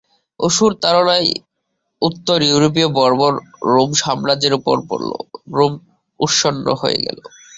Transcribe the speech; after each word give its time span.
অসুর-তাড়নায় 0.39 1.29
উত্তর-ইউরোপী 2.01 2.83
বর্বর 2.97 3.33
রোমসাম্রাজ্যের 3.71 4.53
উপর 4.59 4.75
পড়ল! 4.89 5.11
রোম 5.55 5.73
উৎসন্ন 6.19 6.65
হয়ে 6.81 6.99
গেল। 7.05 7.17